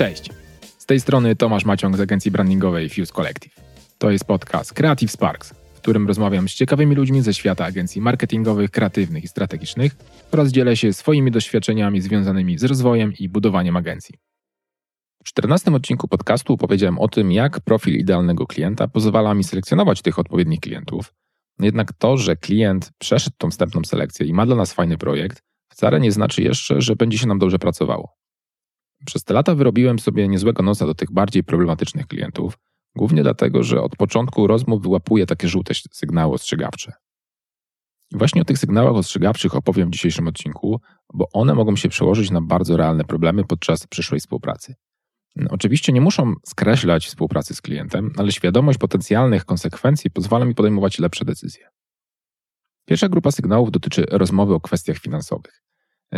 [0.00, 0.30] Cześć.
[0.78, 3.54] Z tej strony Tomasz Maciąg z agencji brandingowej Fuse Collective.
[3.98, 8.70] To jest podcast Creative Sparks, w którym rozmawiam z ciekawymi ludźmi ze świata agencji marketingowych,
[8.70, 9.96] kreatywnych i strategicznych
[10.32, 14.14] oraz dzielę się swoimi doświadczeniami związanymi z rozwojem i budowaniem agencji.
[15.24, 20.18] W 14 odcinku podcastu opowiedziałem o tym, jak profil idealnego klienta pozwala mi selekcjonować tych
[20.18, 21.14] odpowiednich klientów.
[21.58, 26.00] Jednak to, że klient przeszedł tą wstępną selekcję i ma dla nas fajny projekt, wcale
[26.00, 28.19] nie znaczy jeszcze, że będzie się nam dobrze pracowało.
[29.06, 32.58] Przez te lata wyrobiłem sobie niezłego nosa do tych bardziej problematycznych klientów,
[32.96, 36.92] głównie dlatego, że od początku rozmów wyłapuję takie żółte sygnały ostrzegawcze.
[38.14, 40.80] I właśnie o tych sygnałach ostrzegawczych opowiem w dzisiejszym odcinku,
[41.14, 44.74] bo one mogą się przełożyć na bardzo realne problemy podczas przyszłej współpracy.
[45.50, 51.24] Oczywiście nie muszą skreślać współpracy z klientem, ale świadomość potencjalnych konsekwencji pozwala mi podejmować lepsze
[51.24, 51.68] decyzje.
[52.86, 55.62] Pierwsza grupa sygnałów dotyczy rozmowy o kwestiach finansowych.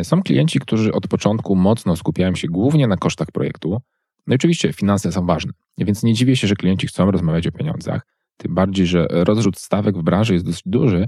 [0.02, 3.80] Są klienci, którzy od początku mocno skupiają się głównie na kosztach projektu.
[4.26, 7.52] No i oczywiście finanse są ważne, więc nie dziwię się, że klienci chcą rozmawiać o
[7.52, 11.06] pieniądzach, tym bardziej, że rozrzut stawek w branży jest dosyć duży,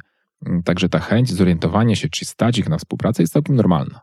[0.64, 4.00] także ta chęć zorientowania się, czy stać ich na współpracę jest całkiem normalna.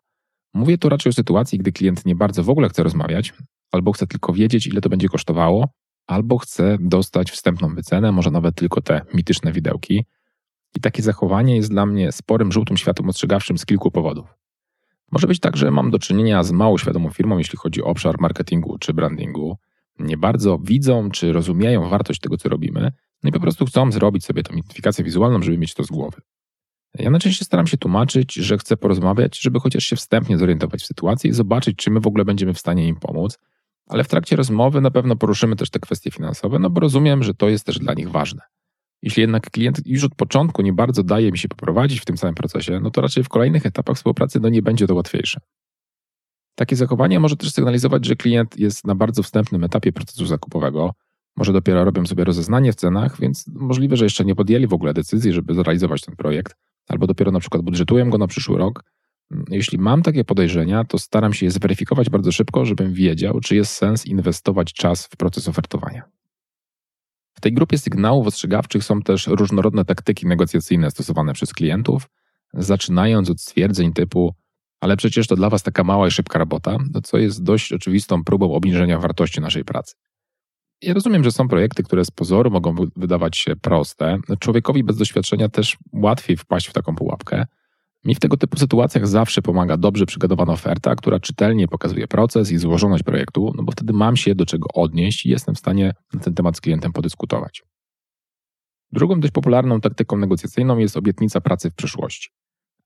[0.54, 3.34] Mówię tu raczej o sytuacji, gdy klient nie bardzo w ogóle chce rozmawiać,
[3.72, 5.68] albo chce tylko wiedzieć, ile to będzie kosztowało,
[6.08, 10.06] albo chce dostać wstępną wycenę, może nawet tylko te mityczne widełki.
[10.76, 14.41] I takie zachowanie jest dla mnie sporym żółtym światłem ostrzegawczym z kilku powodów.
[15.12, 18.16] Może być tak, że mam do czynienia z mało świadomą firmą, jeśli chodzi o obszar
[18.20, 19.58] marketingu czy brandingu.
[20.00, 22.92] Nie bardzo widzą czy rozumieją wartość tego, co robimy,
[23.24, 26.22] no i po prostu chcą zrobić sobie tę identyfikację wizualną, żeby mieć to z głowy.
[26.96, 31.30] Ja najczęściej staram się tłumaczyć, że chcę porozmawiać, żeby chociaż się wstępnie zorientować w sytuacji
[31.30, 33.40] i zobaczyć, czy my w ogóle będziemy w stanie im pomóc.
[33.88, 37.34] Ale w trakcie rozmowy na pewno poruszymy też te kwestie finansowe, no bo rozumiem, że
[37.34, 38.42] to jest też dla nich ważne.
[39.02, 42.36] Jeśli jednak klient już od początku nie bardzo daje mi się poprowadzić w tym samym
[42.36, 45.40] procesie, no to raczej w kolejnych etapach współpracy no nie będzie to łatwiejsze.
[46.56, 50.94] Takie zachowanie może też sygnalizować, że klient jest na bardzo wstępnym etapie procesu zakupowego,
[51.38, 54.94] może dopiero robią sobie rozeznanie w cenach, więc możliwe, że jeszcze nie podjęli w ogóle
[54.94, 56.56] decyzji, żeby zrealizować ten projekt,
[56.90, 58.84] albo dopiero na przykład budżetuję go na przyszły rok.
[59.50, 63.74] Jeśli mam takie podejrzenia, to staram się je zweryfikować bardzo szybko, żebym wiedział, czy jest
[63.74, 66.04] sens inwestować czas w proces ofertowania.
[67.42, 72.10] W tej grupie sygnałów ostrzegawczych są też różnorodne taktyki negocjacyjne stosowane przez klientów,
[72.54, 74.34] zaczynając od stwierdzeń typu
[74.82, 78.54] ale przecież to dla Was taka mała i szybka robota, co jest dość oczywistą próbą
[78.54, 79.96] obniżenia wartości naszej pracy.
[80.82, 84.18] Ja rozumiem, że są projekty, które z pozoru mogą wydawać się proste.
[84.40, 87.46] Człowiekowi bez doświadczenia też łatwiej wpaść w taką pułapkę,
[88.06, 92.58] mi w tego typu sytuacjach zawsze pomaga dobrze przygotowana oferta, która czytelnie pokazuje proces i
[92.58, 96.20] złożoność projektu, no bo wtedy mam się do czego odnieść i jestem w stanie na
[96.20, 97.64] ten temat z klientem podyskutować.
[98.92, 102.30] Drugą dość popularną taktyką negocjacyjną jest obietnica pracy w przyszłości.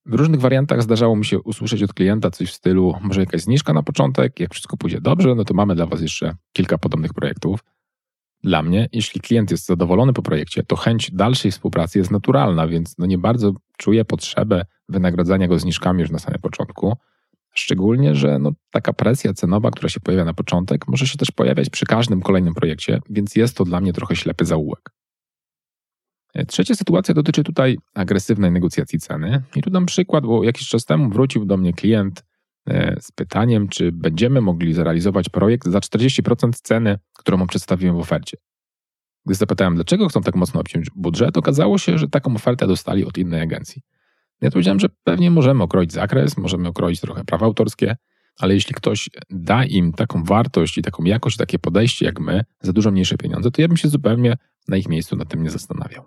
[0.06, 3.74] W różnych wariantach zdarzało mi się usłyszeć od klienta coś w stylu, może jakaś zniżka
[3.74, 7.60] na początek, jak wszystko pójdzie dobrze, no to mamy dla Was jeszcze kilka podobnych projektów.
[8.46, 12.98] Dla mnie, jeśli klient jest zadowolony po projekcie, to chęć dalszej współpracy jest naturalna, więc
[12.98, 16.98] no nie bardzo czuję potrzebę wynagradzania go zniżkami już na samym początku.
[17.54, 21.70] Szczególnie, że no, taka presja cenowa, która się pojawia na początek, może się też pojawiać
[21.70, 24.92] przy każdym kolejnym projekcie, więc jest to dla mnie trochę ślepy zaułek.
[26.34, 29.44] E, trzecia sytuacja dotyczy tutaj agresywnej negocjacji ceny.
[29.56, 32.24] I tu dam przykład, bo jakiś czas temu wrócił do mnie klient
[33.00, 38.38] z pytaniem, czy będziemy mogli zrealizować projekt za 40% ceny, którą przedstawiłem w ofercie.
[39.26, 43.18] Gdy zapytałem, dlaczego chcą tak mocno obciąć budżet, okazało się, że taką ofertę dostali od
[43.18, 43.82] innej agencji.
[44.42, 47.96] Ja powiedziałem, że pewnie możemy okroić zakres, możemy okroić trochę prawa autorskie,
[48.38, 52.74] ale jeśli ktoś da im taką wartość i taką jakość, takie podejście jak my, za
[52.74, 54.38] dużo mniejsze pieniądze, to ja bym się zupełnie
[54.68, 56.04] na ich miejscu nad tym nie zastanawiał.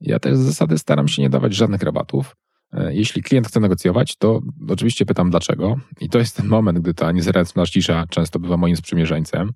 [0.00, 2.36] Ja też z zasady staram się nie dawać żadnych rabatów.
[2.72, 5.76] E, jeśli klient chce negocjować, to oczywiście pytam dlaczego.
[6.00, 9.52] I to jest ten moment, gdy ta niezręczna cisza często bywa moim sprzymierzeńcem.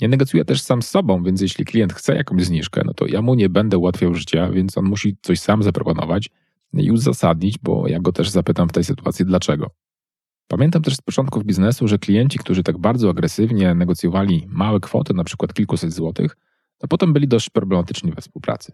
[0.00, 3.22] Nie negocjuję też sam z sobą, więc jeśli klient chce jakąś zniżkę, no to ja
[3.22, 6.30] mu nie będę ułatwiał życia, więc on musi coś sam zaproponować
[6.72, 9.70] i uzasadnić, bo ja go też zapytam w tej sytuacji dlaczego.
[10.48, 15.24] Pamiętam też z początków biznesu, że klienci, którzy tak bardzo agresywnie negocjowali małe kwoty, na
[15.24, 16.36] przykład kilkuset złotych,
[16.78, 18.72] to potem byli dość problematyczni we współpracy.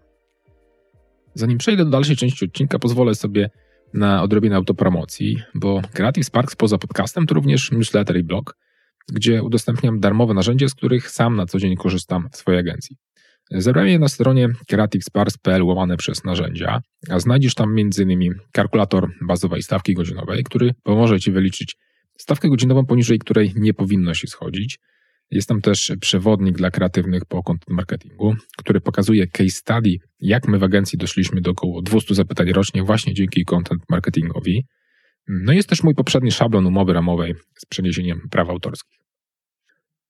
[1.34, 3.50] Zanim przejdę do dalszej części odcinka, pozwolę sobie
[3.94, 8.56] na odrobinę autopromocji, bo Creative Sparks poza podcastem to również newsletter i blog,
[9.12, 12.96] gdzie udostępniam darmowe narzędzia, z których sam na co dzień korzystam w swojej agencji.
[13.50, 16.80] Zebrałem je na stronie creativesparks.pl łamane przez narzędzia,
[17.10, 18.34] a znajdziesz tam m.in.
[18.52, 21.76] kalkulator bazowej stawki godzinowej, który pomoże Ci wyliczyć
[22.18, 24.78] stawkę godzinową, poniżej której nie powinno się schodzić.
[25.30, 30.58] Jest tam też przewodnik dla kreatywnych po content marketingu, który pokazuje case study, jak my
[30.58, 34.66] w agencji doszliśmy do około 200 zapytań rocznie właśnie dzięki content marketingowi.
[35.28, 38.98] No jest też mój poprzedni szablon umowy ramowej z przeniesieniem praw autorskich.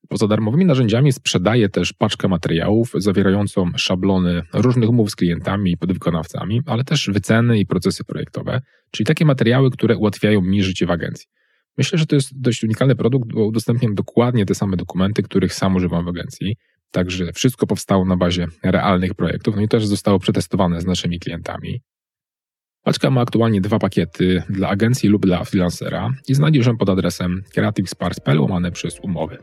[0.08, 6.60] Poza darmowymi narzędziami sprzedaję też paczkę materiałów zawierającą szablony różnych umów z klientami i podwykonawcami,
[6.66, 8.60] ale też wyceny i procesy projektowe,
[8.90, 11.26] czyli takie materiały, które ułatwiają mi życie w agencji.
[11.78, 15.76] Myślę, że to jest dość unikalny produkt, bo udostępniam dokładnie te same dokumenty, których sam
[15.76, 16.56] używam w agencji.
[16.90, 21.80] Także wszystko powstało na bazie realnych projektów, no i też zostało przetestowane z naszymi klientami.
[22.82, 27.42] Paczka ma aktualnie dwa pakiety dla agencji lub dla freelancera i znajdziesz ją pod adresem
[27.54, 29.38] creativespark.pl łamane przez umowy.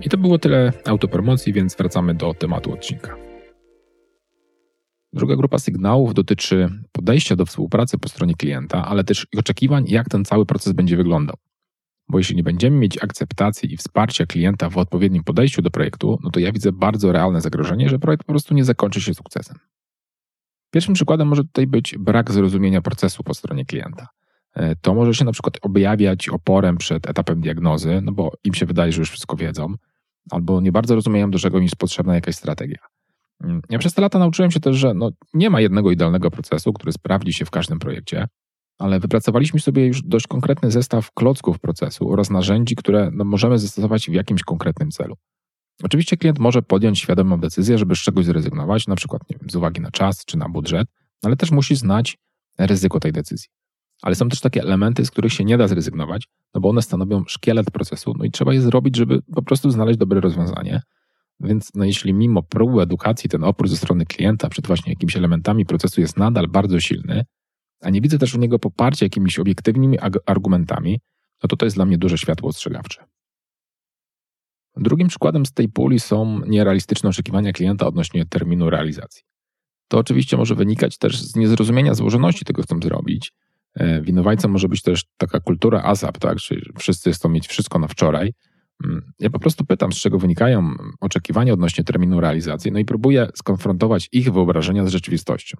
[0.00, 3.31] I to było tyle autopromocji, więc wracamy do tematu odcinka.
[5.12, 10.24] Druga grupa sygnałów dotyczy podejścia do współpracy po stronie klienta, ale też oczekiwań, jak ten
[10.24, 11.36] cały proces będzie wyglądał.
[12.08, 16.30] Bo jeśli nie będziemy mieć akceptacji i wsparcia klienta w odpowiednim podejściu do projektu, no
[16.30, 19.56] to ja widzę bardzo realne zagrożenie, że projekt po prostu nie zakończy się sukcesem.
[20.70, 24.08] Pierwszym przykładem może tutaj być brak zrozumienia procesu po stronie klienta.
[24.54, 28.66] E, to może się na przykład objawiać oporem przed etapem diagnozy, no bo im się
[28.66, 29.74] wydaje, że już wszystko wiedzą,
[30.30, 32.78] albo nie bardzo rozumieją, do czego im jest potrzebna jakaś strategia.
[33.70, 36.92] Ja przez te lata nauczyłem się też, że no, nie ma jednego idealnego procesu, który
[36.92, 38.28] sprawdzi się w każdym projekcie,
[38.78, 44.10] ale wypracowaliśmy sobie już dość konkretny zestaw klocków procesu oraz narzędzi, które no, możemy zastosować
[44.10, 45.14] w jakimś konkretnym celu.
[45.82, 49.80] Oczywiście klient może podjąć świadomą decyzję, żeby z czegoś zrezygnować, na przykład wiem, z uwagi
[49.80, 50.88] na czas czy na budżet,
[51.24, 52.18] ale też musi znać
[52.58, 53.48] ryzyko tej decyzji.
[54.02, 57.24] Ale są też takie elementy, z których się nie da zrezygnować, no bo one stanowią
[57.26, 60.82] szkielet procesu, no i trzeba je zrobić, żeby po prostu znaleźć dobre rozwiązanie.
[61.40, 65.66] Więc no jeśli mimo próby edukacji ten opór ze strony klienta przed właśnie jakimiś elementami
[65.66, 67.24] procesu jest nadal bardzo silny,
[67.80, 71.00] a nie widzę też u niego poparcia jakimiś obiektywnymi argumentami,
[71.42, 73.04] no to to jest dla mnie duże światło ostrzegawcze.
[74.76, 79.22] Drugim przykładem z tej puli są nierealistyczne oczekiwania klienta odnośnie terminu realizacji.
[79.88, 83.32] To oczywiście może wynikać też z niezrozumienia złożoności tego, co chcą zrobić.
[83.74, 86.38] E, winowajcą może być też taka kultura ASAP, tak?
[86.38, 88.32] czyli wszyscy chcą mieć wszystko na wczoraj.
[88.84, 93.28] Mm, ja po prostu pytam, z czego wynikają oczekiwania odnośnie terminu realizacji, no i próbuję
[93.34, 95.58] skonfrontować ich wyobrażenia z rzeczywistością.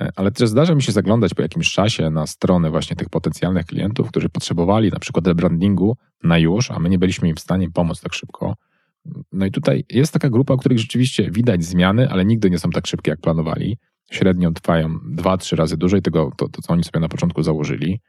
[0.00, 3.66] E, ale też zdarza mi się zaglądać po jakimś czasie na stronę właśnie tych potencjalnych
[3.66, 7.70] klientów, którzy potrzebowali na przykład rebrandingu na już, a my nie byliśmy im w stanie
[7.70, 8.56] pomóc tak szybko.
[9.32, 12.70] No i tutaj jest taka grupa, u których rzeczywiście widać zmiany, ale nigdy nie są
[12.70, 13.78] tak szybkie, jak planowali.
[14.10, 18.00] Średnio trwają dwa, trzy razy dłużej tego, to, to co oni sobie na początku założyli.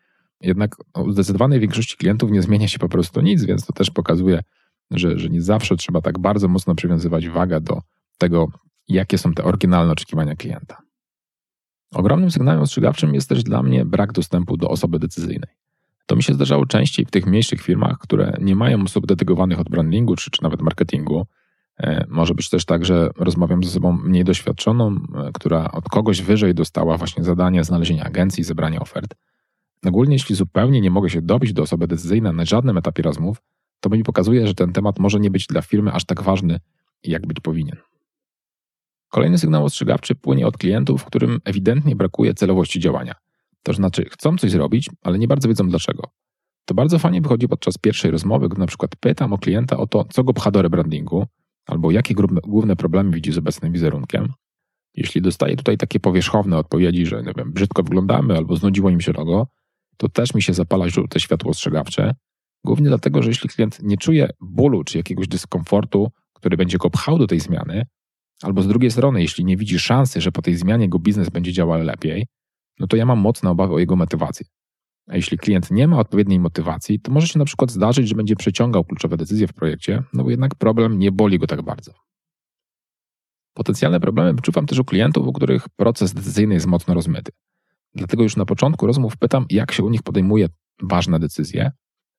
[0.44, 4.44] Jednak u zdecydowanej większości klientów nie zmienia się po prostu nic, więc to też pokazuje,
[4.92, 7.82] że, że nie zawsze trzeba tak bardzo mocno przywiązywać wagę do
[8.18, 8.48] tego,
[8.88, 10.78] jakie są te oryginalne oczekiwania klienta.
[11.94, 15.50] Ogromnym sygnałem ostrzegawczym jest też dla mnie brak dostępu do osoby decyzyjnej.
[16.06, 19.70] To mi się zdarzało częściej w tych mniejszych firmach, które nie mają osób dedykowanych od
[19.70, 21.26] brandingu czy, czy nawet marketingu.
[21.80, 26.22] E, może być też tak, że rozmawiam z osobą mniej doświadczoną, e, która od kogoś
[26.22, 29.16] wyżej dostała właśnie zadanie znalezienia agencji, zebrania ofert.
[29.86, 33.42] Ogólnie, jeśli zupełnie nie mogę się dobić do osoby decyzyjnej na żadnym etapie rozmów,
[33.80, 36.60] to mi pokazuje, że ten temat może nie być dla firmy aż tak ważny,
[37.04, 37.78] jak być powinien.
[39.10, 43.14] Kolejny sygnał ostrzegawczy płynie od klientów, którym ewidentnie brakuje celowości działania.
[43.64, 46.04] To znaczy, chcą coś zrobić, ale nie bardzo wiedzą dlaczego.
[46.66, 50.06] To bardzo fajnie wychodzi podczas pierwszej rozmowy, gdy na przykład pytam o klienta o to,
[50.10, 51.26] co go pcha do rebrandingu,
[51.66, 54.34] albo jakie główne problemy widzi z obecnym wizerunkiem.
[54.96, 59.12] Jeśli dostaję tutaj takie powierzchowne odpowiedzi, że nie wiem, brzydko wyglądamy albo znudziło im się
[59.14, 59.48] logo,
[59.98, 62.16] to też mi się zapala żółte światło ostrzegawcze.
[62.66, 67.18] Głównie dlatego, że jeśli klient nie czuje bólu czy jakiegoś dyskomfortu, który będzie go pchał
[67.18, 67.86] do tej zmiany,
[68.42, 71.54] albo z drugiej strony, jeśli nie widzi szansy, że po tej zmianie jego biznes będzie
[71.54, 72.26] działał lepiej,
[72.80, 74.46] no to ja mam mocne obawy o jego motywację.
[75.08, 78.36] A jeśli klient nie ma odpowiedniej motywacji, to może się na przykład zdarzyć, że będzie
[78.36, 81.94] przeciągał kluczowe decyzje w projekcie, no bo jednak problem nie boli go tak bardzo.
[83.54, 87.32] Potencjalne problemy wyczuwam też u klientów, u których proces decyzyjny jest mocno rozmyty.
[87.96, 90.50] Dlatego już na początku rozmów pytam, jak się u nich podejmuje
[90.82, 91.72] ważne decyzje.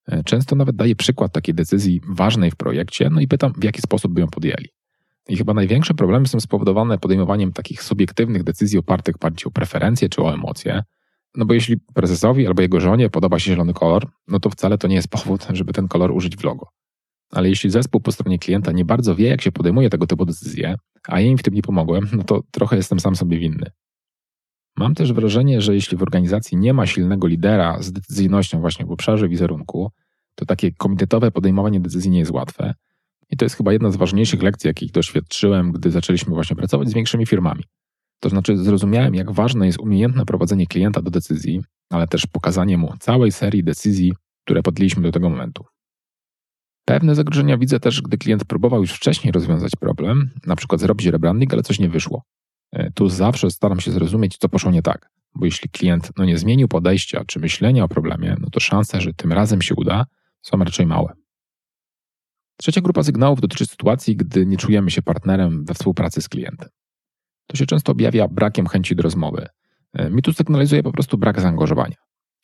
[0.08, 3.82] E, często nawet daję przykład takiej decyzji ważnej w projekcie, no i pytam, w jaki
[3.82, 4.68] sposób by ją podjęli.
[5.28, 10.22] I chyba największe problemy są spowodowane podejmowaniem takich subiektywnych decyzji opartych bardziej o preferencje czy
[10.22, 10.82] o emocje.
[11.36, 14.88] No bo jeśli prezesowi albo jego żonie podoba się zielony kolor, no to wcale to
[14.88, 16.66] nie jest powód, żeby ten kolor użyć w logo.
[17.30, 20.74] Ale jeśli zespół po stronie klienta nie bardzo wie, jak się podejmuje tego typu decyzje,
[21.08, 23.70] a ja im w tym nie pomogłem, no to trochę jestem sam sobie winny.
[24.76, 28.90] Mam też wrażenie, że jeśli w organizacji nie ma silnego lidera z decyzyjnością właśnie w
[28.90, 29.90] obszarze wizerunku,
[30.34, 32.74] to takie komitetowe podejmowanie decyzji nie jest łatwe.
[33.30, 36.94] I to jest chyba jedna z ważniejszych lekcji, jakich doświadczyłem, gdy zaczęliśmy właśnie pracować z
[36.94, 37.64] większymi firmami.
[38.20, 42.92] To znaczy, zrozumiałem, jak ważne jest umiejętne prowadzenie klienta do decyzji, ale też pokazanie mu
[43.00, 44.12] całej serii decyzji,
[44.44, 45.64] które podjęliśmy do tego momentu.
[46.84, 51.52] Pewne zagrożenia widzę też, gdy klient próbował już wcześniej rozwiązać problem, na przykład zrobić rebranding,
[51.52, 52.22] ale coś nie wyszło.
[52.74, 56.38] E, tu zawsze staram się zrozumieć, co poszło nie tak, bo jeśli klient no, nie
[56.38, 60.06] zmienił podejścia czy myślenia o problemie, no to szanse, że tym razem się uda,
[60.42, 61.12] są raczej małe.
[62.56, 66.68] Trzecia grupa sygnałów dotyczy sytuacji, gdy nie czujemy się partnerem we współpracy z klientem.
[67.46, 69.46] To się często objawia brakiem chęci do rozmowy.
[69.92, 71.96] E, mi tu sygnalizuje po prostu brak zaangażowania.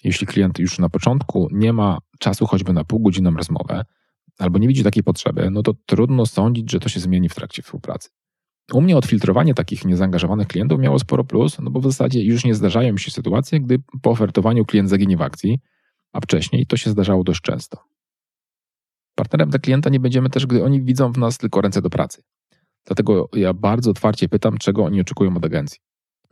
[0.05, 3.85] Jeśli klient już na początku nie ma czasu choćby na półgodzinną rozmowę,
[4.39, 7.63] albo nie widzi takiej potrzeby, no to trudno sądzić, że to się zmieni w trakcie
[7.63, 8.11] współpracy.
[8.73, 12.55] U mnie odfiltrowanie takich niezaangażowanych klientów miało sporo plus, no bo w zasadzie już nie
[12.55, 15.59] zdarzają mi się sytuacje, gdy po ofertowaniu klient zaginie w akcji,
[16.13, 17.85] a wcześniej to się zdarzało dość często.
[19.15, 22.23] Partnerem dla klienta nie będziemy też, gdy oni widzą w nas tylko ręce do pracy.
[22.87, 25.79] Dlatego ja bardzo otwarcie pytam, czego oni oczekują od agencji.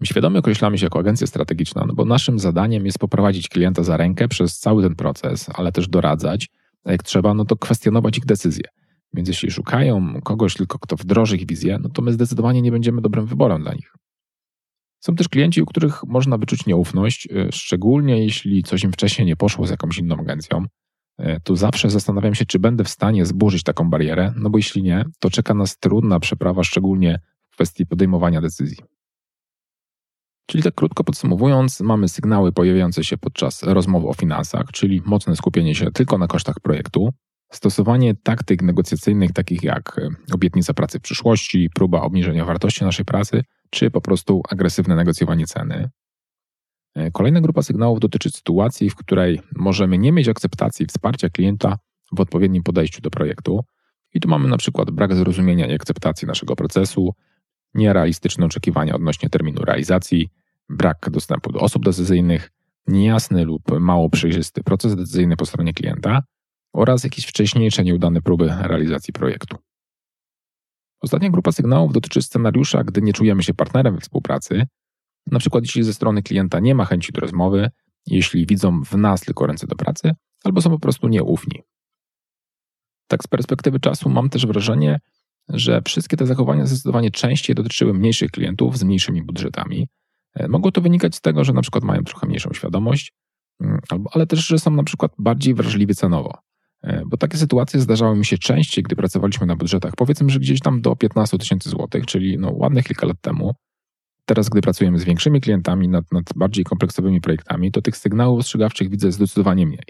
[0.00, 3.96] My świadomie określamy się jako agencja strategiczna, no bo naszym zadaniem jest poprowadzić klienta za
[3.96, 6.48] rękę przez cały ten proces, ale też doradzać,
[6.84, 8.64] a jak trzeba, no to kwestionować ich decyzje.
[9.14, 13.00] Więc jeśli szukają kogoś tylko, kto wdroży ich wizję, no to my zdecydowanie nie będziemy
[13.00, 13.92] dobrym wyborem dla nich.
[15.00, 19.36] Są też klienci, u których można wyczuć nieufność, y, szczególnie jeśli coś im wcześniej nie
[19.36, 20.64] poszło z jakąś inną agencją.
[21.20, 24.82] Y, tu zawsze zastanawiam się, czy będę w stanie zburzyć taką barierę, no bo jeśli
[24.82, 28.78] nie, to czeka nas trudna przeprawa, szczególnie w kwestii podejmowania decyzji.
[30.46, 35.74] Czyli tak krótko podsumowując, mamy sygnały pojawiające się podczas rozmowy o finansach, czyli mocne skupienie
[35.74, 37.12] się tylko na kosztach projektu,
[37.50, 43.44] stosowanie taktyk negocjacyjnych takich jak e, obietnica pracy w przyszłości, próba obniżenia wartości naszej pracy,
[43.70, 45.90] czy po prostu agresywne negocjowanie ceny.
[46.94, 51.78] E, kolejna grupa sygnałów dotyczy sytuacji, w której możemy nie mieć akceptacji wsparcia klienta
[52.16, 53.64] w odpowiednim podejściu do projektu.
[54.14, 57.14] I tu mamy na przykład brak zrozumienia i akceptacji naszego procesu,
[57.74, 60.28] nierealistyczne oczekiwania odnośnie terminu realizacji,
[60.68, 62.50] brak dostępu do osób decyzyjnych,
[62.86, 66.22] niejasny lub mało przejrzysty proces decyzyjny po stronie klienta
[66.72, 69.56] oraz jakieś wcześniejsze nieudane próby realizacji projektu.
[71.00, 74.66] Ostatnia grupa sygnałów dotyczy scenariusza, gdy nie czujemy się partnerem we współpracy,
[75.26, 77.70] na przykład jeśli ze strony klienta nie ma chęci do rozmowy,
[78.06, 80.12] jeśli widzą w nas tylko ręce do pracy,
[80.44, 81.62] albo są po prostu nieufni.
[83.06, 85.00] Tak z perspektywy czasu mam też wrażenie,
[85.48, 89.88] że wszystkie te zachowania zdecydowanie częściej dotyczyły mniejszych klientów z mniejszymi budżetami.
[90.34, 93.12] E, mogło to wynikać z tego, że na przykład mają trochę mniejszą świadomość,
[93.60, 93.80] mm,
[94.12, 96.38] ale też, że są na przykład bardziej wrażliwi cenowo.
[96.82, 100.60] E, bo takie sytuacje zdarzały mi się częściej, gdy pracowaliśmy na budżetach, powiedzmy, że gdzieś
[100.60, 103.54] tam do 15 tysięcy złotych, czyli no ładnych kilka lat temu.
[104.24, 108.90] Teraz, gdy pracujemy z większymi klientami nad, nad bardziej kompleksowymi projektami, to tych sygnałów ostrzegawczych
[108.90, 109.84] widzę zdecydowanie mniej.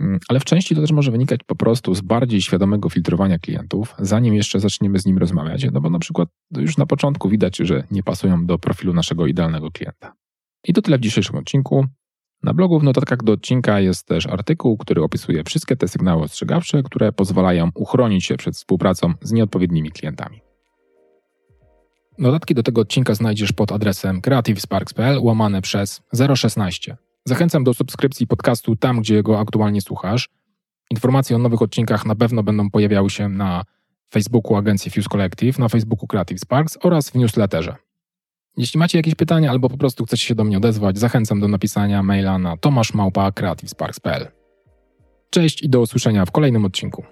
[0.00, 3.94] Mm, ale w części to też może wynikać po prostu z bardziej świadomego filtrowania klientów,
[3.98, 7.84] zanim jeszcze zaczniemy z nim rozmawiać, no bo na przykład już na początku widać, że
[7.90, 10.12] nie pasują do profilu naszego idealnego klienta.
[10.64, 11.86] I to tyle w dzisiejszym odcinku.
[12.42, 16.82] Na blogu w notatkach do odcinka jest też artykuł, który opisuje wszystkie te sygnały ostrzegawcze,
[16.82, 20.40] które pozwalają uchronić się przed współpracą z nieodpowiednimi klientami.
[22.18, 26.02] Notatki do tego odcinka znajdziesz pod adresem creativesparks.pl łamane przez
[26.34, 26.96] 016.
[27.24, 30.28] Zachęcam do subskrypcji podcastu tam, gdzie go aktualnie słuchasz.
[30.90, 33.64] Informacje o nowych odcinkach na pewno będą pojawiały się na
[34.12, 37.87] Facebooku agencji Fuse Collective, na Facebooku Creative Sparks oraz w newsletterze.
[38.58, 42.02] Jeśli macie jakieś pytania albo po prostu chcecie się do mnie odezwać, zachęcam do napisania
[42.02, 44.28] maila na tomaszmałpa.creativesparks.pl
[45.30, 47.04] Cześć i do usłyszenia w kolejnym odcinku.